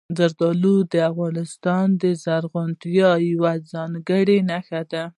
زردالو 0.17 0.75
د 0.93 0.95
افغانستان 1.11 1.85
د 2.01 2.03
زرغونتیا 2.23 3.09
یوه 3.31 3.53
څرګنده 3.71 4.35
نښه 4.49 4.81
ده. 4.91 5.03